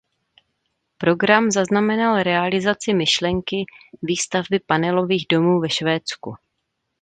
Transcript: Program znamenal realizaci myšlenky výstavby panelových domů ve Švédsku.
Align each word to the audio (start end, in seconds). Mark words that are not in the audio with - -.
Program 0.97 1.51
znamenal 1.51 2.17
realizaci 2.23 2.93
myšlenky 2.93 3.55
výstavby 4.01 4.59
panelových 4.59 5.25
domů 5.31 5.59
ve 5.59 5.69
Švédsku. 5.69 6.33